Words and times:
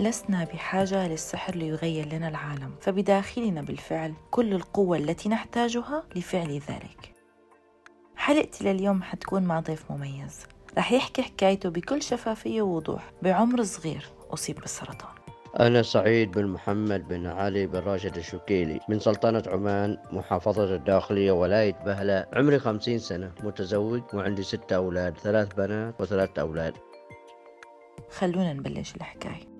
لسنا 0.00 0.44
بحاجة 0.44 1.08
للسحر 1.08 1.54
ليغير 1.54 2.06
لنا 2.06 2.28
العالم 2.28 2.74
فبداخلنا 2.80 3.62
بالفعل 3.62 4.14
كل 4.30 4.54
القوة 4.54 4.96
التي 4.96 5.28
نحتاجها 5.28 6.04
لفعل 6.16 6.50
ذلك. 6.50 7.14
حلقتي 8.16 8.64
لليوم 8.64 9.02
حتكون 9.02 9.42
مع 9.42 9.60
ضيف 9.60 9.90
مميز. 9.90 10.46
رح 10.78 10.92
يحكي 10.92 11.22
حكايته 11.22 11.68
بكل 11.68 12.02
شفافية 12.02 12.62
ووضوح 12.62 13.12
بعمر 13.22 13.62
صغير 13.62 14.06
أصيب 14.30 14.60
بالسرطان. 14.60 15.14
أنا 15.60 15.82
سعيد 15.82 16.30
بن 16.30 16.46
محمد 16.46 17.08
بن 17.08 17.26
علي 17.26 17.66
بن 17.66 17.78
راشد 17.78 18.16
الشكيلي 18.16 18.80
من 18.88 18.98
سلطنة 18.98 19.42
عمان 19.46 19.98
محافظة 20.12 20.74
الداخلية 20.74 21.32
ولاية 21.32 21.74
بهلة 21.86 22.26
عمري 22.32 22.58
خمسين 22.58 22.98
سنة 22.98 23.32
متزوج 23.42 24.02
وعندي 24.14 24.42
ستة 24.42 24.76
أولاد 24.76 25.18
ثلاث 25.18 25.54
بنات 25.54 26.00
وثلاث 26.00 26.38
أولاد. 26.38 26.74
خلونا 28.10 28.52
نبلش 28.52 28.94
الحكاية. 28.96 29.55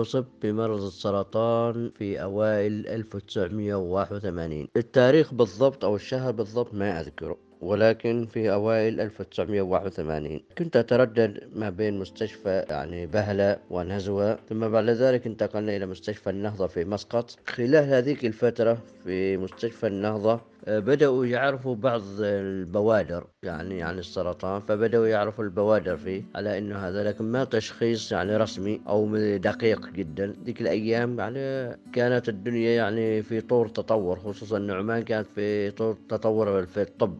أصبت 0.00 0.28
بمرض 0.42 0.82
السرطان 0.82 1.90
في 1.98 2.22
أوائل 2.22 2.86
1981 2.86 4.68
التاريخ 4.76 5.34
بالضبط 5.34 5.84
أو 5.84 5.96
الشهر 5.96 6.32
بالضبط 6.32 6.74
ما 6.74 7.00
أذكره 7.00 7.36
ولكن 7.60 8.26
في 8.26 8.52
أوائل 8.52 9.00
1981 9.00 10.40
كنت 10.58 10.76
أتردد 10.76 11.48
ما 11.54 11.70
بين 11.70 11.98
مستشفى 11.98 12.64
يعني 12.70 13.06
بهلة 13.06 13.56
ونزوة 13.70 14.38
ثم 14.48 14.68
بعد 14.68 14.88
ذلك 14.88 15.26
انتقلنا 15.26 15.76
إلى 15.76 15.86
مستشفى 15.86 16.30
النهضة 16.30 16.66
في 16.66 16.84
مسقط. 16.84 17.38
خلال 17.46 17.84
هذه 17.84 18.16
الفترة 18.24 18.78
في 19.04 19.36
مستشفى 19.36 19.86
النهضة 19.86 20.40
بدأوا 20.78 21.26
يعرفوا 21.26 21.74
بعض 21.74 22.02
البوادر 22.20 23.26
يعني 23.42 23.82
عن 23.82 23.98
السرطان 23.98 24.60
فبدأوا 24.60 25.06
يعرفوا 25.06 25.44
البوادر 25.44 25.96
فيه 25.96 26.22
على 26.34 26.58
إنه 26.58 26.78
هذا 26.78 27.04
لكن 27.04 27.24
ما 27.24 27.44
تشخيص 27.44 28.12
يعني 28.12 28.36
رسمي 28.36 28.80
أو 28.88 29.16
دقيق 29.36 29.88
جدا. 29.88 30.34
ذيك 30.44 30.60
الأيام 30.60 31.18
يعني 31.18 31.76
كانت 31.92 32.28
الدنيا 32.28 32.70
يعني 32.70 33.22
في 33.22 33.40
طور 33.40 33.68
تطور 33.68 34.18
خصوصا 34.18 34.58
نعمان 34.58 35.02
كانت 35.02 35.26
في 35.34 35.70
طور 35.70 35.98
تطور 36.08 36.66
في 36.66 36.82
الطب. 36.82 37.18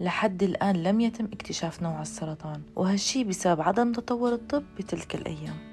لحد 0.00 0.42
الآن 0.42 0.82
لم 0.82 1.00
يتم 1.00 1.24
اكتشاف 1.24 1.82
نوع 1.82 2.02
السرطان 2.02 2.62
وهالشي 2.76 3.24
بسبب 3.24 3.60
عدم 3.60 3.92
تطور 3.92 4.32
الطب 4.32 4.62
بتلك 4.78 5.14
الأيام. 5.14 5.69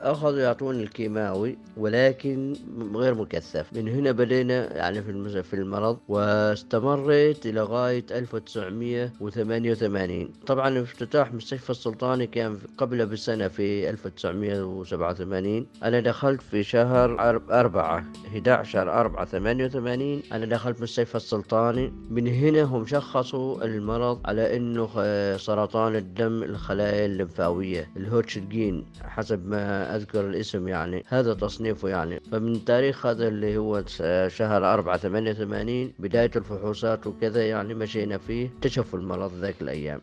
أخذوا 0.00 0.40
يعطوني 0.40 0.82
الكيماوي 0.82 1.58
ولكن 1.76 2.52
غير 2.94 3.14
مكثف. 3.14 3.72
من 3.72 3.88
هنا 3.88 4.12
بدينا 4.12 4.76
يعني 4.76 5.02
في 5.02 5.42
في 5.42 5.54
المرض 5.54 5.98
واستمريت 6.08 7.46
لغاية 7.46 8.04
1988 8.10 10.28
طبعا 10.46 10.80
افتتاح 10.82 11.34
مستشفى 11.34 11.70
السلطاني 11.70 12.26
كان 12.26 12.58
قبل 12.78 13.06
بسنة 13.06 13.48
في 13.48 13.90
1987 13.90 15.66
أنا 15.82 16.00
دخلت 16.00 16.42
في 16.42 16.62
شهر 16.62 17.20
أربعة 17.50 18.04
11 18.26 18.92
4 19.00 19.24
88 19.24 20.22
أنا 20.32 20.46
دخلت 20.46 20.82
مستشفى 20.82 21.14
السلطاني. 21.14 21.92
من 22.10 22.26
هنا 22.26 22.62
هم 22.62 22.86
شخصوا 22.86 23.64
المرض 23.64 24.20
على 24.24 24.56
أنه 24.56 24.88
سرطان 25.36 25.96
الدم 25.96 26.42
الخلايا 26.42 27.06
الليمفاوية 27.06 27.88
الهوتشجين 27.96 28.84
حسب 29.02 29.46
ما 29.48 29.87
أذكر 29.96 30.20
الاسم 30.20 30.68
يعني 30.68 31.04
هذا 31.08 31.34
تصنيفه 31.34 31.88
يعني. 31.88 32.20
فمن 32.20 32.64
تاريخ 32.64 33.06
هذا 33.06 33.28
اللي 33.28 33.56
هو 33.56 33.82
شهر 34.28 34.74
أربعة 34.74 34.96
ثمانية 34.96 35.32
ثمانين 35.32 35.92
بداية 35.98 36.30
الفحوصات 36.36 37.06
وكذا 37.06 37.48
يعني 37.48 37.74
مشينا 37.74 38.18
فيه 38.18 38.50
اكتشفوا 38.56 38.98
المرض 38.98 39.34
ذاك 39.34 39.54
الأيام. 39.60 40.00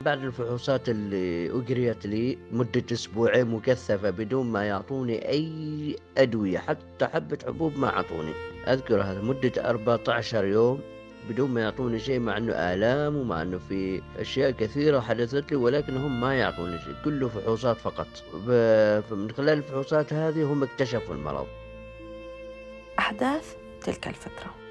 بعد 0.00 0.24
الفحوصات 0.24 0.88
اللي 0.88 1.50
أجريت 1.50 2.06
لي 2.06 2.38
مدة 2.52 2.84
أسبوعين 2.92 3.46
مكثفة 3.46 4.10
بدون 4.10 4.46
ما 4.46 4.64
يعطوني 4.64 5.28
أي 5.28 5.96
أدوية 6.18 6.58
حتى 6.58 7.06
حبة 7.06 7.38
حبوب 7.46 7.78
ما 7.78 7.88
أعطوني. 7.88 8.32
أذكر 8.66 9.02
هذا 9.02 9.22
مدة 9.22 9.70
14 9.70 10.44
يوم 10.44 10.80
بدون 11.30 11.50
ما 11.50 11.60
يعطوني 11.60 11.98
شيء 11.98 12.18
مع 12.20 12.36
إنه 12.36 12.52
آلام 12.52 13.16
ومع 13.16 13.42
إنه 13.42 13.58
في 13.68 14.02
أشياء 14.18 14.50
كثيرة 14.50 15.00
حدثت 15.00 15.50
لي 15.50 15.56
ولكن 15.56 15.96
هم 15.96 16.20
ما 16.20 16.34
يعطوني 16.34 16.78
شيء 16.78 16.94
كله 17.04 17.28
فحوصات 17.28 17.76
فقط. 17.76 18.06
فمن 19.10 19.30
خلال 19.30 19.58
الفحوصات 19.58 20.12
هذه 20.12 20.52
هم 20.52 20.62
اكتشفوا 20.62 21.14
المرض. 21.14 21.46
أحداث 22.98 23.54
تلك 23.80 24.08
الفترة. 24.08 24.67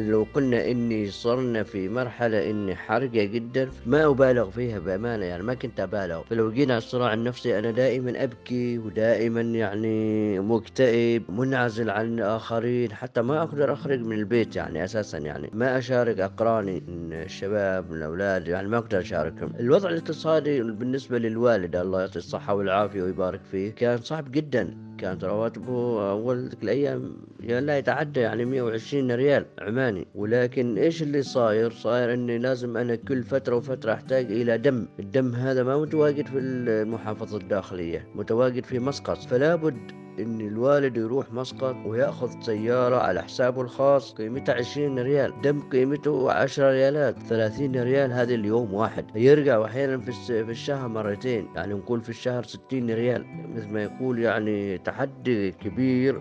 لو 0.00 0.26
قلنا 0.34 0.70
إني 0.70 1.10
صرنا 1.10 1.62
في 1.62 1.88
مرحلة 1.88 2.50
إني 2.50 2.76
حرجة 2.76 3.24
جدا 3.24 3.68
ما 3.86 4.06
أبالغ 4.06 4.50
فيها 4.50 4.78
بأمانة 4.78 5.24
يعني 5.24 5.42
ما 5.42 5.54
كنت 5.54 5.80
أبالغ. 5.80 6.22
فلو 6.22 6.50
جينا 6.52 6.72
على 6.74 6.78
الصراع 6.78 7.14
النفسي 7.14 7.58
أنا 7.58 7.70
دائما 7.70 8.24
أبكي 8.24 8.78
ودائما 8.78 9.40
يعني 9.40 10.38
مكتئب 10.40 11.22
منعزل 11.30 11.90
عن 11.90 12.18
الآخرين 12.18 12.92
حتى 12.92 13.22
ما 13.22 13.42
أقدر 13.42 13.72
أخرج 13.72 14.00
من 14.00 14.16
البيت 14.16 14.56
يعني 14.56 14.84
أساسا 14.84 15.18
يعني. 15.18 15.50
ما 15.52 15.78
أشارك 15.78 16.20
أقراني 16.20 16.80
من 16.88 17.12
الشباب 17.12 17.90
من 17.90 17.96
الأولاد 17.96 18.48
يعني 18.48 18.68
ما 18.68 18.78
أقدر 18.78 19.00
أشاركهم. 19.00 19.52
الوضع 19.60 19.88
الاقتصادي 19.88 20.62
بالنسبة 20.62 21.18
للوالد 21.18 21.76
الله 21.76 22.00
يعطيه 22.00 22.16
الصحة 22.16 22.54
والعافية 22.54 23.02
ويبارك 23.02 23.40
فيه 23.50 23.70
كان 23.74 23.98
صعب 23.98 24.30
جدا. 24.30 24.83
كانت 24.98 25.24
رواتبه 25.24 26.10
أول 26.10 26.50
الأيام 26.62 27.16
لا 27.40 27.78
يتعدى 27.78 28.20
يعني 28.20 28.44
120 28.44 29.10
ريال 29.12 29.46
عماني. 29.58 30.06
ولكن 30.14 30.78
إيش 30.78 31.02
اللي 31.02 31.22
صاير؟ 31.22 31.70
صاير 31.70 32.12
إني 32.14 32.38
لازم 32.38 32.76
أنا 32.76 32.94
كل 32.96 33.22
فترة 33.22 33.56
وفترة 33.56 33.92
أحتاج 33.92 34.32
إلى 34.32 34.58
دم. 34.58 34.86
الدم 34.98 35.34
هذا 35.34 35.62
ما 35.62 35.78
متواجد 35.78 36.26
في 36.26 36.38
المحافظة 36.38 37.36
الداخلية 37.36 38.08
متواجد 38.14 38.64
في 38.64 38.78
مسقط. 38.78 39.18
فلا 39.18 39.54
بد 39.54 40.03
إن 40.18 40.40
الوالد 40.40 40.96
يروح 40.96 41.32
مسقط 41.32 41.76
ويأخذ 41.86 42.40
سيارة 42.40 42.96
على 42.96 43.22
حسابه 43.22 43.62
الخاص 43.62 44.14
قيمتها 44.14 44.54
20 44.54 44.98
ريال 44.98 45.40
دم 45.42 45.60
قيمته 45.60 46.32
10 46.32 46.70
ريالات 46.70 47.18
30 47.18 47.76
ريال 47.76 48.12
هذا 48.12 48.34
اليوم 48.34 48.74
واحد. 48.74 49.04
يرجع 49.14 49.64
أحيانا 49.64 49.98
في 49.98 50.12
في 50.44 50.50
الشهر 50.50 50.88
مرتين 50.88 51.48
يعني 51.54 51.74
نقول 51.74 52.00
في 52.00 52.08
الشهر 52.08 52.42
60 52.42 52.90
ريال. 52.90 53.26
مثل 53.54 53.68
ما 53.68 53.82
يقول 53.82 54.18
يعني 54.18 54.78
تحدي 54.78 55.50
كبير 55.52 56.20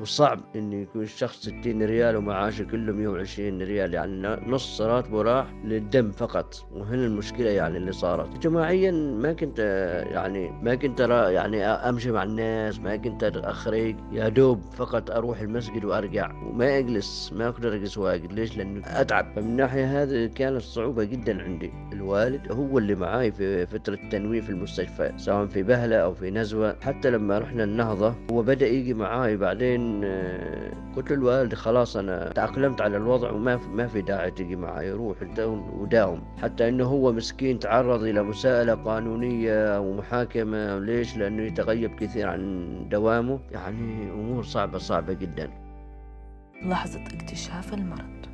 وصعب 0.00 0.40
إن 0.56 0.72
يكون 0.72 1.02
الشخص 1.02 1.40
60 1.42 1.82
ريال 1.82 2.16
ومعاشه 2.16 2.64
كله 2.64 2.92
120 2.92 3.62
ريال 3.62 3.94
يعني 3.94 4.40
نص 4.46 4.80
راتبه 4.80 5.22
راح 5.22 5.46
للدم 5.64 6.10
فقط. 6.10 6.66
وهنا 6.72 7.06
المشكلة 7.06 7.50
يعني 7.50 7.76
اللي 7.76 7.92
صارت. 7.92 8.34
اجتماعيا 8.34 8.90
ما 8.90 9.32
كنت 9.32 9.58
يعني 10.12 10.50
ما 10.62 10.74
كنت 10.74 11.00
يعني 11.30 11.64
أمشي 11.64 12.10
مع 12.10 12.22
الناس 12.22 12.80
ما 12.80 12.96
كنت 13.02 13.24
اخرج 13.24 13.96
يا 14.12 14.28
دوب 14.28 14.60
فقط 14.60 15.10
أروح 15.10 15.40
المسجد 15.40 15.84
وأرجع. 15.84 16.32
وما 16.42 16.78
أجلس 16.78 17.32
ما 17.32 17.48
أقدر 17.48 17.74
أجلس 17.74 17.98
واجد. 17.98 18.32
ليش؟ 18.32 18.56
لأنه 18.56 18.82
أتعب. 18.86 19.32
فمن 19.36 19.46
الناحيه 19.46 20.02
هذه 20.02 20.26
كانت 20.26 20.62
صعوبة 20.62 21.04
جدا 21.04 21.42
عندي. 21.42 21.72
الوالد 21.92 22.52
هو 22.52 22.78
اللي 22.78 22.94
معاي 22.94 23.32
في 23.32 23.66
فترة 23.66 23.94
التنويه 23.94 24.40
في 24.40 24.50
المستشفى 24.50 25.12
سواء 25.16 25.46
في 25.46 25.62
بهلة 25.62 25.96
أو 25.96 26.14
في 26.14 26.30
نزوة. 26.30 26.76
حتى 26.82 27.10
لما 27.10 27.38
رحنا 27.38 27.64
النهضة 27.64 28.14
هو 28.30 28.42
بدأ 28.42 28.66
يجي 28.66 28.94
معاي. 28.94 29.36
بعدين 29.36 30.00
آه، 30.04 30.72
قلت 30.96 31.12
للوالد 31.12 31.54
خلاص 31.54 31.96
أنا 31.96 32.32
تأقلمت 32.32 32.80
على 32.80 32.96
الوضع 32.96 33.30
وما 33.30 33.56
ما 33.56 33.86
في 33.86 34.02
داعي 34.02 34.30
تجي 34.30 34.56
معاي. 34.56 34.92
روح 34.92 35.16
وداوم. 35.80 36.22
حتى 36.42 36.68
إنه 36.68 36.84
هو 36.84 37.12
مسكين 37.12 37.58
تعرض 37.58 38.02
إلى 38.02 38.22
مساءلة 38.22 38.74
قانونية 38.74 39.80
ومحاكمة. 39.80 40.78
ليش؟ 40.78 41.16
لأنه 41.16 41.42
يتغيب 41.42 41.94
كثير 41.94 42.28
عن 42.28 42.42
دوامه 42.92 43.40
يعني 43.50 44.10
أمور 44.10 44.42
صعبة 44.42 44.78
صعبة 44.78 45.12
جدا. 45.12 45.50
لحظة 46.62 47.02
اكتشاف 47.06 47.74
المرض. 47.74 48.31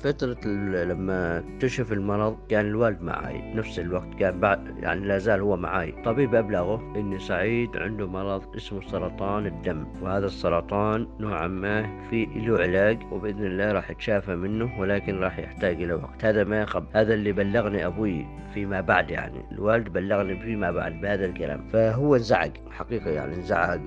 فترة 0.00 0.48
لما 0.84 1.38
اكتشف 1.38 1.92
المرض 1.92 2.36
كان 2.48 2.66
الوالد 2.66 3.02
معي 3.02 3.54
نفس 3.54 3.78
الوقت 3.78 4.14
كان 4.18 4.40
بعد 4.40 4.78
يعني 4.78 5.06
لا 5.06 5.18
زال 5.18 5.40
هو 5.40 5.56
معي. 5.56 5.94
طبيب 6.04 6.34
أبلغه 6.34 6.92
إن 6.96 7.18
سعيد 7.18 7.76
عنده 7.76 8.06
مرض 8.06 8.56
اسمه 8.56 8.80
سرطان 8.80 9.46
الدم 9.46 9.86
وهذا 10.02 10.26
السرطان 10.26 11.06
نوعا 11.20 11.46
ما 11.46 12.06
في 12.10 12.24
له 12.24 12.58
علاج 12.58 12.98
وبإذن 13.12 13.46
الله 13.46 13.72
راح 13.72 13.90
يتشافى 13.90 14.36
منه 14.36 14.80
ولكن 14.80 15.18
راح 15.18 15.38
يحتاج 15.38 15.82
إلى 15.82 15.92
وقت. 15.92 16.24
هذا 16.24 16.44
ما 16.44 16.60
يخب 16.60 16.84
هذا 16.92 17.14
اللي 17.14 17.32
بلغني 17.32 17.86
أبوي 17.86 18.26
فيما 18.54 18.80
بعد 18.80 19.10
يعني 19.10 19.44
الوالد 19.52 19.88
بلغني 19.88 20.40
فيما 20.40 20.70
بعد 20.70 21.00
بهذا 21.00 21.24
الكلام. 21.26 21.68
فهو 21.68 22.16
انزعج 22.16 22.52
حقيقة 22.70 23.10
يعني 23.10 23.34
انزعج 23.34 23.80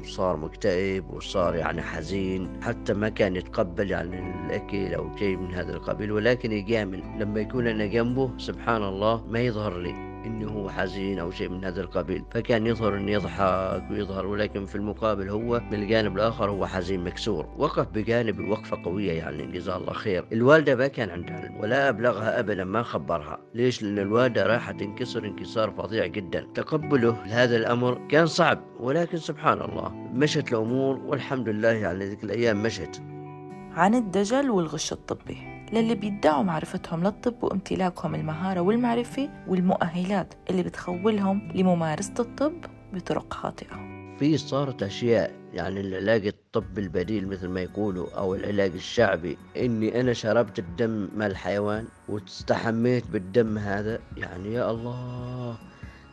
وصار 0.00 0.36
مكتئب 0.36 1.10
وصار 1.10 1.54
يعني 1.54 1.82
حزين 1.82 2.60
حتى 2.62 2.94
ما 2.94 3.08
كان 3.08 3.36
يتقبل 3.36 3.90
يعني 3.90 4.46
الأكل 4.46 4.94
أو 4.94 5.16
شيء 5.16 5.45
من 5.46 5.54
هذا 5.54 5.76
القبيل 5.76 6.12
ولكن 6.12 6.52
يجامل 6.52 7.02
لما 7.18 7.40
يكون 7.40 7.66
أنا 7.66 7.86
جنبه 7.86 8.30
سبحان 8.38 8.82
الله 8.82 9.24
ما 9.26 9.40
يظهر 9.40 9.78
لي 9.78 9.90
إنه 10.26 10.48
هو 10.48 10.70
حزين 10.70 11.18
أو 11.18 11.30
شيء 11.30 11.48
من 11.48 11.64
هذا 11.64 11.80
القبيل. 11.80 12.24
فكان 12.30 12.66
يظهر 12.66 12.96
إنه 12.96 13.10
يضحك 13.10 13.90
ويظهر 13.90 14.26
ولكن 14.26 14.66
في 14.66 14.74
المقابل 14.74 15.28
هو 15.28 15.60
من 15.70 15.82
الجانب 15.82 16.16
الآخر 16.16 16.50
هو 16.50 16.66
حزين 16.66 17.04
مكسور. 17.04 17.46
وقف 17.58 17.86
بجانب 17.94 18.48
وقفة 18.48 18.82
قوية 18.84 19.12
يعني 19.12 19.46
جزاه 19.46 19.76
الله 19.76 19.92
خير. 19.92 20.24
الوالدة 20.32 20.74
ما 20.76 20.86
كان 20.86 21.10
عندها 21.10 21.36
علم 21.36 21.60
ولا 21.60 21.88
أبلغها 21.88 22.40
ابدا 22.40 22.64
ما 22.64 22.82
خبرها. 22.82 23.38
ليش؟ 23.54 23.82
لأن 23.82 23.98
الوالدة 23.98 24.46
راح 24.46 24.70
تنكسر 24.70 25.24
انكسار 25.24 25.70
فظيع 25.70 26.06
جدا. 26.06 26.46
تقبله 26.54 27.26
لهذا 27.26 27.56
الأمر 27.56 28.06
كان 28.08 28.26
صعب 28.26 28.58
ولكن 28.80 29.18
سبحان 29.18 29.60
الله 29.60 29.94
مشت 30.14 30.52
الأمور 30.52 30.98
والحمد 30.98 31.48
لله 31.48 31.68
يعني 31.68 32.04
ذيك 32.04 32.24
الأيام 32.24 32.62
مشت. 32.62 33.02
عن 33.76 33.94
الدجل 33.94 34.50
والغش 34.50 34.92
الطبي 34.92 35.38
للي 35.72 35.94
بيدعوا 35.94 36.42
معرفتهم 36.42 37.02
للطب 37.04 37.44
وامتلاكهم 37.44 38.14
المهارة 38.14 38.60
والمعرفة 38.60 39.28
والمؤهلات 39.48 40.34
اللي 40.50 40.62
بتخولهم 40.62 41.52
لممارسة 41.54 42.14
الطب 42.18 42.60
بطرق 42.92 43.34
خاطئة. 43.34 43.96
في 44.18 44.36
صارت 44.38 44.82
أشياء 44.82 45.30
يعني 45.52 45.80
العلاج 45.80 46.26
الطبي 46.26 46.80
البديل 46.80 47.28
مثل 47.28 47.48
ما 47.48 47.60
يقولوا 47.60 48.06
أو 48.18 48.34
العلاج 48.34 48.72
الشعبي 48.72 49.38
إني 49.56 50.00
أنا 50.00 50.12
شربت 50.12 50.58
الدم 50.58 51.08
مال 51.16 51.30
الحيوان 51.30 51.86
واستحميت 52.08 53.06
بالدم 53.10 53.58
هذا 53.58 53.98
يعني 54.16 54.52
يا 54.52 54.70
الله. 54.70 55.56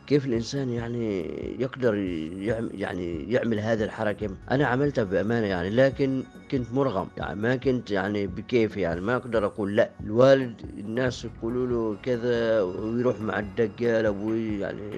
كيف 0.06 0.26
الإنسان 0.26 0.70
يعني 0.70 1.20
يقدر 1.58 1.94
يعمل 1.94 2.70
يعني 2.74 3.32
يعمل 3.32 3.60
هذه 3.60 3.84
الحركة؟ 3.84 4.30
أنا 4.50 4.66
عملتها 4.66 5.04
بأمانة 5.04 5.46
يعني 5.46 5.70
لكن 5.70 6.22
كنت 6.50 6.72
مرغم 6.72 7.08
يعني 7.16 7.40
ما 7.40 7.56
كنت 7.56 7.90
يعني 7.90 8.26
بكيفي 8.26 8.80
يعني 8.80 9.00
ما 9.00 9.16
أقدر 9.16 9.46
أقول 9.46 9.76
لا. 9.76 9.90
الوالد 10.04 10.54
الناس 10.78 11.24
يقولوا 11.24 11.66
له 11.66 11.96
كذا 12.02 12.62
ويروح 12.62 13.20
مع 13.20 13.38
الدجال 13.38 14.06
أبوي 14.06 14.60
يعني, 14.60 14.90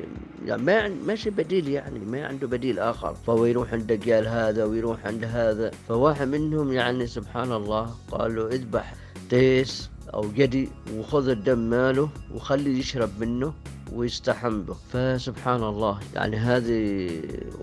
يعني 0.47 0.63
ما 0.63 0.89
ماشي 0.89 1.31
بديل 1.31 1.69
يعني 1.69 1.99
ما 1.99 2.27
عنده 2.27 2.47
بديل 2.47 2.79
آخر. 2.79 3.15
فهو 3.15 3.45
يروح 3.45 3.73
عند 3.73 3.93
الدجال 3.93 4.29
هذا 4.29 4.65
ويروح 4.65 5.07
عند 5.07 5.25
هذا. 5.25 5.71
فواحد 5.89 6.29
منهم 6.29 6.73
يعني 6.73 7.07
سبحان 7.07 7.53
الله 7.53 7.95
قال 8.11 8.37
له 8.37 8.49
اذبح 8.49 8.95
تيس 9.31 9.91
أو 10.15 10.25
جدي 10.37 10.69
وخذ 10.97 11.29
الدم 11.29 11.59
ماله 11.59 12.09
وخلي 12.35 12.79
يشرب 12.79 13.11
منه. 13.21 13.53
ويستحم 13.93 14.63
به. 14.63 14.77
فسبحان 14.93 15.63
الله 15.63 16.01
يعني 16.15 16.37
هذه 16.37 17.11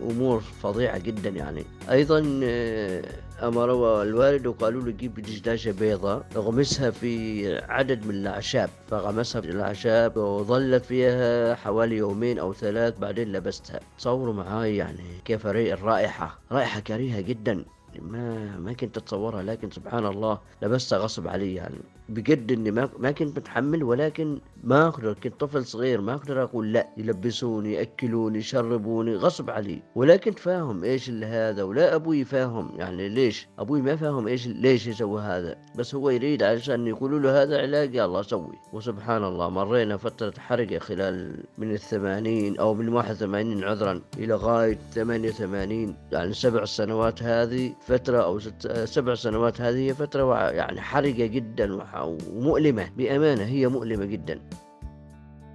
أمور 0.10 0.40
فظيعة 0.40 0.98
جدا 0.98 1.30
يعني. 1.30 1.66
أيضا 1.92 2.40
آه، 2.44 3.04
أمروا 3.44 4.04
الوالد 4.04 4.48
وقالوا 4.48 4.82
له 4.82 4.92
جيب 4.92 5.20
دجاجة 5.20 5.72
بيضاء 5.72 6.26
اغمسها 6.36 6.92
في 6.92 7.58
عدد 7.58 8.06
من 8.06 8.16
الأعشاب. 8.16 8.70
فغمسها 8.88 9.42
في 9.42 9.50
الأعشاب 9.50 10.18
وظلت 10.18 10.86
فيها 10.86 11.56
حوالي 11.56 11.98
يومين 11.98 12.40
أو 12.40 12.54
ثلاث 12.54 13.00
بعدين 13.00 13.32
لبستها. 13.32 13.80
تصوروا 13.98 14.34
معاي 14.34 14.76
يعني 14.76 15.04
كيف 15.26 15.48
الرائحة 15.48 16.40
رائحة 16.52 16.80
كريهة 16.80 17.22
جدا. 17.22 17.66
ما 18.02 18.58
ما 18.58 18.74
كنت 18.74 18.98
أتصورها 18.98 19.44
لكن 19.44 19.72
سبحان 19.72 20.06
الله 20.06 20.40
لبستها 20.62 21.00
غصب 21.00 21.28
علي 21.28 21.56
يعني. 21.56 21.78
بجد 22.10 22.52
إني 22.52 22.72
ما 22.72 22.90
ما 23.00 23.12
كنت 23.12 23.38
متحمل 23.38 23.84
ولكن 23.84 24.40
ما 24.64 24.88
أقدر 24.88 25.14
كنت 25.14 25.40
طفل 25.40 25.66
صغير 25.66 26.02
ما 26.02 26.14
أقدر 26.14 26.44
أقول 26.44 26.74
لا 26.74 26.88
يلبسوني 26.98 27.74
يأكلوني 27.74 28.38
يشربوني 28.38 29.16
غصب 29.16 29.50
علي. 29.50 29.82
ولكن 29.96 30.32
فاهم 30.32 30.84
إيش 30.84 31.10
هذا 31.10 31.64
ولا 31.64 31.96
أبوي 31.96 32.24
فاهم. 32.24 32.72
يعني 32.78 33.10
ليش؟ 33.10 33.48
أبوي 33.60 33.82
ما 33.82 33.96
فاهم 33.96 34.28
إيش 34.28 34.48
ليش 34.48 34.88
يسوي 34.88 35.22
هذا. 35.22 35.56
بس 35.76 35.96
هو 35.96 36.10
يريد 36.10 36.44
عشان 36.44 36.88
يقولوا 36.88 37.20
له 37.20 37.44
هذا 37.44 37.62
علاج 37.62 37.96
يلا 37.96 38.22
سوي. 38.22 38.56
وسبحان 38.74 39.24
الله 39.24 39.50
مرينا 39.50 39.98
فترة 39.98 40.34
حرقة 40.38 40.80
خلال 40.80 41.44
من 41.58 41.72
الثمانين 41.72 42.58
أو 42.58 42.74
من 42.74 42.90
واحد 42.90 43.16
وثمانين 43.16 43.64
عذرا 43.64 44.02
إلى 44.18 44.36
غاية 44.36 44.78
ثمانية 44.92 45.30
وثمانين. 45.30 45.96
يعني 46.12 46.34
سبع 46.34 46.66
سنوات 46.66 47.24
هذه 47.24 47.74
فترة 47.88 48.24
أو 48.24 48.40
ست 48.40 48.84
سبع 48.86 49.16
سنوات 49.16 49.62
هذه 49.62 49.92
فترة 49.92 50.52
يعني 50.52 50.82
حرقة 50.82 51.26
جدا 51.26 51.74
ومؤلمة 52.02 52.90
بأمانة 52.98 53.44
هي 53.44 53.68
مؤلمة 53.68 54.06
جدا. 54.06 54.40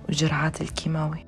وجرعات 0.08 0.60
الكيماوي. 0.60 1.24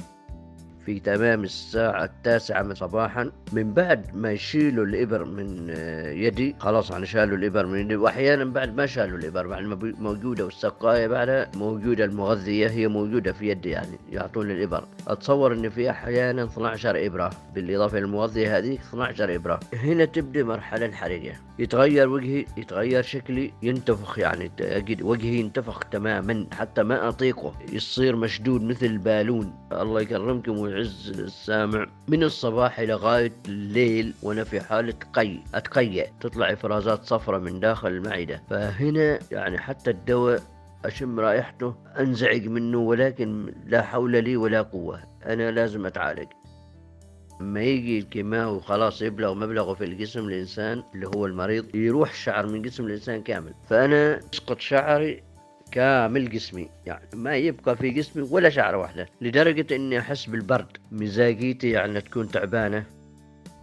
في 0.86 1.00
تمام 1.00 1.44
الساعة 1.44 2.04
التاسعة 2.04 2.74
صباحا. 2.74 3.30
من 3.52 3.74
بعد 3.74 4.06
ما 4.14 4.32
يشيلوا 4.32 4.84
الإبر 4.84 5.24
من 5.24 5.66
آه، 5.70 6.10
يدي 6.10 6.56
خلاص 6.58 6.90
يعني 6.90 7.06
شالوا 7.06 7.36
الإبر 7.36 7.66
من 7.66 7.78
يدي. 7.78 7.96
وأحيانا 7.96 8.44
بعد 8.44 8.76
ما 8.76 8.86
شالوا 8.86 9.18
الإبر 9.18 9.46
بعد 9.46 9.64
ما 9.64 9.92
موجودة 9.98 10.44
والسقاية 10.44 11.06
بعدها 11.06 11.50
موجودة 11.54 12.04
المغذية 12.04 12.68
هي 12.68 12.88
موجودة 12.88 13.32
في 13.32 13.48
يدي 13.48 13.70
يعني 13.70 13.98
يعطون 14.12 14.50
الإبر 14.50 14.84
أتصور 15.08 15.52
إن 15.52 15.68
في 15.70 15.90
أحيانا 15.90 16.44
12 16.44 17.06
إبرة. 17.06 17.30
بالإضافة 17.54 17.98
للمغذية 17.98 18.58
هذه 18.58 18.74
12 18.74 19.34
إبرة. 19.34 19.60
هنا 19.74 20.04
تبدأ 20.04 20.44
مرحلة 20.44 20.86
الحرجة 20.86 21.34
يتغير 21.58 22.08
وجهي 22.08 22.44
يتغير 22.56 23.02
شكلي 23.02 23.52
ينتفخ 23.62 24.18
يعني 24.18 24.50
وجهي 25.02 25.34
ينتفخ 25.34 25.84
تماما 25.84 26.46
حتى 26.52 26.82
ما 26.82 27.08
أطيقه. 27.08 27.54
يصير 27.72 28.16
مشدود 28.16 28.62
مثل 28.62 28.86
البالون. 28.86 29.54
الله 29.72 30.00
يكرمكم 30.00 30.58
ويعز 30.80 31.20
السامع 31.20 31.86
من 32.08 32.22
الصباح 32.22 32.80
إلى 32.80 32.94
غاية 32.94 33.32
الليل 33.48 34.14
وأنا 34.22 34.44
في 34.44 34.60
حالة 34.60 34.94
قي 35.12 35.38
أتقيأ. 35.54 36.06
تطلع 36.20 36.52
إفرازات 36.52 37.04
صفراء 37.04 37.40
من 37.40 37.60
داخل 37.60 37.88
المعدة. 37.88 38.42
فهنا 38.50 39.18
يعني 39.32 39.58
حتى 39.58 39.90
الدواء 39.90 40.42
أشم 40.84 41.20
رائحته 41.20 41.74
أنزعج 41.98 42.48
منه 42.48 42.78
ولكن 42.78 43.54
لا 43.66 43.82
حول 43.82 44.24
لي 44.24 44.36
ولا 44.36 44.62
قوة. 44.62 45.00
أنا 45.26 45.50
لازم 45.50 45.86
أتعالج. 45.86 46.28
لما 47.40 47.60
يجي 47.60 47.98
الكيماوي 47.98 48.56
وخلاص 48.56 49.02
يبلغ 49.02 49.34
مبلغه 49.34 49.74
في 49.74 49.84
الجسم 49.84 50.28
الإنسان 50.28 50.82
اللي 50.94 51.06
هو 51.06 51.26
المريض 51.26 51.74
يروح 51.74 52.10
الشعر 52.10 52.46
من 52.46 52.62
جسم 52.62 52.86
الإنسان 52.86 53.22
كامل. 53.22 53.54
فأنا 53.68 54.20
يسقط 54.32 54.60
شعري 54.60 55.22
كامل 55.72 56.30
جسمي. 56.30 56.68
يعني 56.86 57.08
ما 57.14 57.36
يبقى 57.36 57.76
في 57.76 57.90
جسمي 57.90 58.28
ولا 58.30 58.48
شعرة 58.48 58.76
واحدة 58.76 59.08
لدرجة 59.20 59.76
إني 59.76 59.98
أحس 59.98 60.26
بالبرد 60.26 60.76
مزاجيتي 60.92 61.70
يعني 61.70 62.00
تكون 62.00 62.28
تعبانة. 62.28 62.84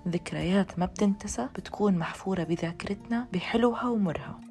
ذكريات 0.07 0.79
ما 0.79 0.85
بتنتسى 0.85 1.47
بتكون 1.55 1.97
محفورة 1.97 2.43
بذاكرتنا 2.43 3.27
بحلوها 3.33 3.89
ومرها. 3.89 4.41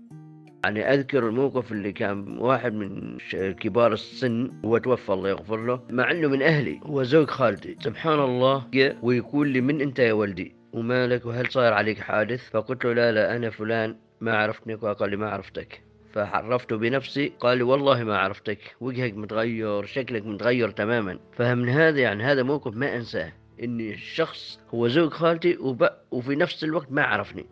يعني 0.64 0.94
أذكر 0.94 1.28
الموقف 1.28 1.72
اللي 1.72 1.92
كان 1.92 2.38
واحد 2.38 2.72
من 2.72 3.18
كبار 3.60 3.92
السن 3.92 4.52
هو 4.64 4.78
توفى 4.78 5.12
الله 5.12 5.28
يغفر 5.28 5.56
له 5.56 5.80
مع 5.90 6.10
إنه 6.10 6.28
من 6.28 6.42
أهلي 6.42 6.80
هو 6.82 7.02
زوج 7.02 7.28
خالتي. 7.28 7.76
سبحان 7.80 8.18
الله 8.18 8.66
جاء 8.74 8.96
ويقول 9.02 9.48
لي 9.48 9.60
من 9.60 9.80
أنت 9.80 9.98
يا 9.98 10.12
ولدي؟ 10.12 10.56
ومالك 10.72 11.26
وهل 11.26 11.52
صاير 11.52 11.72
عليك 11.72 11.98
حادث؟ 11.98 12.50
فقلت 12.50 12.84
له 12.84 12.92
لا 12.92 13.12
لا 13.12 13.36
أنا 13.36 13.50
فلان 13.50 13.96
ما 14.20 14.36
عرفتني 14.36 14.74
وقال 14.74 15.10
لي 15.10 15.16
ما 15.16 15.30
عرفتك. 15.30 15.85
فعرفته 16.16 16.76
بنفسي 16.76 17.32
قال 17.40 17.58
لي 17.58 17.64
والله 17.64 18.04
ما 18.04 18.18
عرفتك 18.18 18.58
وجهك 18.80 19.16
متغير 19.16 19.84
شكلك 19.84 20.26
متغير 20.26 20.70
تماما. 20.70 21.18
فمن 21.32 21.68
هذا 21.68 22.00
يعني 22.00 22.24
هذا 22.24 22.42
موقف 22.42 22.76
ما 22.76 22.96
أنساه 22.96 23.32
إني 23.62 23.92
الشخص 23.92 24.60
هو 24.74 24.88
زوج 24.88 25.10
خالتي. 25.10 25.58
وفي 26.10 26.36
نفس 26.36 26.64
الوقت 26.64 26.92
ما 26.92 27.02
عرفني. 27.02 27.46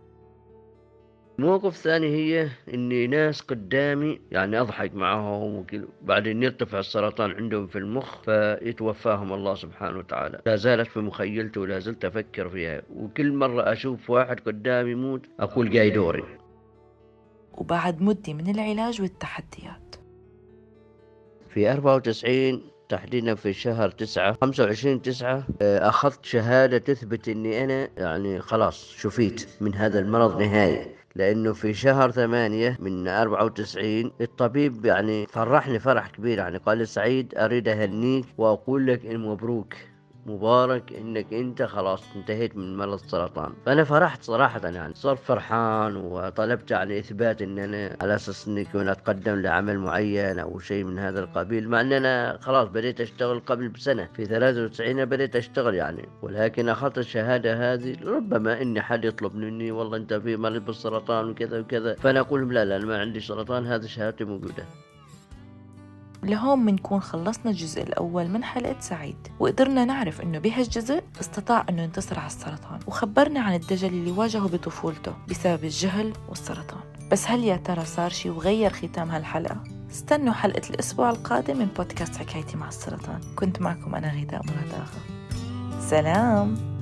موقف 1.39 1.77
ثاني 1.77 2.07
هي 2.07 2.49
إني 2.75 3.07
ناس 3.07 3.41
قدامي 3.41 4.21
يعني 4.31 4.61
أضحك 4.61 4.95
معهم 4.95 5.55
وكذا 5.55 5.85
بعدين 6.03 6.43
يرتفع 6.43 6.79
السرطان 6.79 7.31
عندهم 7.31 7.67
في 7.67 7.79
المخ 7.79 8.23
فيتوفاهم 8.23 9.33
الله 9.33 9.55
سبحانه 9.55 9.99
وتعالى. 9.99 10.41
لا 10.47 10.57
زالت 10.57 10.89
في 10.89 11.01
مخيلتي 11.01 11.61
ولا 11.61 11.79
زلت 11.79 12.05
أفكر 12.05 12.49
فيها 12.49 12.83
وكل 12.95 13.33
مرة 13.33 13.73
أشوف 13.73 14.11
واحد 14.11 14.41
قدامي 14.41 14.91
يموت 14.91 15.27
أقول 15.41 15.71
جاي 15.71 15.91
دوري. 15.91 16.25
وبعد 17.57 18.03
مدة 18.03 18.33
من 18.33 18.51
العلاج 18.51 19.01
والتحديات. 19.03 19.95
في 21.49 21.73
94 21.73 22.63
تحديدا 22.89 23.35
في 23.35 23.53
شهر 23.53 23.91
تسعة 23.91 24.37
خمسة 24.43 24.65
وعشرين 24.65 25.03
تسعة 25.03 25.47
آه، 25.63 25.89
أخذت 25.89 26.25
شهادة 26.25 26.79
تثبت 26.79 27.29
أني 27.29 27.65
أنا 27.65 27.89
يعني 27.97 28.41
خلاص 28.41 28.93
شفيت 28.97 29.49
من 29.61 29.75
هذا 29.75 29.99
المرض 29.99 30.41
نهائي. 30.43 30.87
لأنه 31.17 31.53
في 31.53 31.75
شهر 31.75 32.11
ثمانية 32.11 32.77
من 32.81 33.09
أربعة 33.09 33.45
وتسعين 33.45 34.13
الطبيب 34.21 34.85
يعني 34.85 35.27
فرحني 35.27 35.79
فرح 35.79 36.09
كبير 36.09 36.39
يعني 36.39 36.59
قال 36.59 36.79
لي 36.79 36.87
سعيد 36.87 37.35
أريد 37.37 37.69
أهنيك 37.69 38.27
وأقول 38.39 38.87
لك 38.87 39.07
إن 39.07 39.21
مبروك. 39.21 39.75
مبارك 40.27 40.93
إنك 40.93 41.33
أنت 41.33 41.63
خلاص 41.63 42.03
انتهيت 42.17 42.57
من 42.57 42.77
مرض 42.77 42.93
السرطان. 42.93 43.53
فأنا 43.67 43.85
فرحت 43.85 44.23
صراحة 44.23 44.69
يعني. 44.69 44.95
صرت 44.95 45.19
فرحان 45.19 45.97
وطلبت 45.97 46.71
يعني 46.71 46.99
إثبات 46.99 47.43
إن 47.43 47.59
أنا 47.59 47.97
على 48.01 48.15
أساس 48.15 48.49
إني 48.49 48.65
كنت 48.65 48.89
أتقدم 48.89 49.43
لعمل 49.43 49.79
معين 49.79 50.39
أو 50.39 50.59
شيء 50.59 50.85
من 50.85 50.99
هذا 50.99 51.21
القبيل 51.21 51.69
مع 51.69 51.81
إن 51.81 51.93
أنا 51.93 52.39
خلاص 52.41 52.69
بديت 52.69 53.01
أشتغل 53.01 53.41
قبل 53.41 53.69
بسنة. 53.69 54.09
في 54.15 54.27
93 54.27 55.05
بديت 55.05 55.37
أشتغل 55.37 55.75
يعني. 55.75 56.09
ولكن 56.23 56.69
أخذت 56.69 56.99
الشهادة 56.99 57.75
هذه 57.75 57.97
ربما 58.05 58.63
إني 58.63 58.83
حد 58.83 59.05
يطلب 59.05 59.35
مني 59.35 59.71
والله 59.73 59.97
أنت 59.97 60.15
في 60.15 60.37
مريض 60.37 60.65
بالسرطان 60.65 61.31
وكذا 61.31 61.61
وكذا. 61.61 61.95
فأنا 61.95 62.21
أقول 62.21 62.41
لهم 62.41 62.53
لا 62.53 62.65
لا 62.65 62.77
أنا 62.77 62.87
ما 62.87 63.01
عندي 63.01 63.21
سرطان 63.21 63.67
هذه 63.67 63.87
شهادتي 63.87 64.25
موجودة. 64.25 64.65
لهون 66.25 66.59
منكون 66.59 67.01
خلصنا 67.01 67.51
الجزء 67.51 67.83
الأول 67.83 68.29
من 68.29 68.45
حلقة 68.45 68.81
سعيد 68.81 69.17
وقدرنا 69.41 69.85
نعرف 69.85 70.21
إنه 70.21 70.39
بهالجزء 70.39 71.03
استطاع 71.21 71.67
إنه 71.69 71.83
ينتصر 71.83 72.19
على 72.19 72.27
السرطان 72.27 72.81
وخبرنا 72.87 73.41
عن 73.41 73.55
الدجل 73.55 73.89
اللي 73.89 74.11
واجهه 74.11 74.49
بطفولته 74.49 75.13
بسبب 75.29 75.65
الجهل 75.65 76.13
والسرطان. 76.29 76.81
بس 77.13 77.27
هل 77.27 77.45
يا 77.45 77.57
ترى 77.57 77.85
صار 77.85 78.11
شي 78.11 78.31
وغير 78.31 78.73
ختام 78.73 79.11
هالحلقة؟ 79.11 79.63
استنوا 79.91 80.35
حلقة 80.35 80.71
الأسبوع 80.71 81.11
القادم 81.11 81.59
من 81.59 81.69
بودكاست 81.77 82.17
حكايتي 82.17 82.57
مع 82.57 82.69
السرطان. 82.69 83.21
كنت 83.37 83.61
معكم 83.61 83.95
أنا 83.95 84.13
غداء 84.21 84.43
مراد 84.45 84.87
سلام! 85.81 86.74